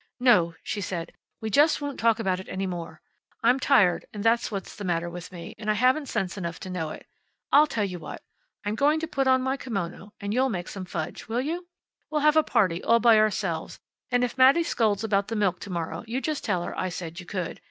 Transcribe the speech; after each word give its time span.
"No," 0.19 0.55
she 0.63 0.81
said, 0.81 1.11
"we 1.41 1.51
just 1.51 1.79
won't 1.79 1.99
talk 1.99 2.17
about 2.17 2.39
it 2.39 2.49
any 2.49 2.65
more. 2.65 3.03
I'm 3.43 3.59
tired, 3.59 4.07
that's 4.11 4.49
what's 4.49 4.75
the 4.75 4.83
matter 4.83 5.11
with 5.11 5.31
me, 5.31 5.53
and 5.59 5.69
I 5.69 5.75
haven't 5.75 6.07
sense 6.07 6.39
enough 6.39 6.59
to 6.61 6.71
know 6.71 6.89
it. 6.89 7.05
I'll 7.51 7.67
tell 7.67 7.83
you 7.83 7.99
what. 7.99 8.23
I'm 8.65 8.73
going 8.73 8.99
to 9.01 9.05
put 9.07 9.27
on 9.27 9.43
my 9.43 9.57
kimono, 9.57 10.11
and 10.19 10.33
you'll 10.33 10.49
make 10.49 10.69
some 10.69 10.85
fudge. 10.85 11.27
Will 11.27 11.41
you? 11.41 11.67
We'll 12.09 12.21
have 12.21 12.35
a 12.35 12.41
party, 12.41 12.83
all 12.83 12.99
by 12.99 13.19
ourselves, 13.19 13.79
and 14.09 14.23
if 14.23 14.39
Mattie 14.39 14.63
scolds 14.63 15.03
about 15.03 15.27
the 15.27 15.35
milk 15.35 15.59
to 15.59 15.69
morrow 15.69 16.03
you 16.07 16.19
just 16.19 16.43
tell 16.43 16.63
her 16.63 16.75
I 16.75 16.89
said 16.89 17.19
you 17.19 17.27
could. 17.27 17.59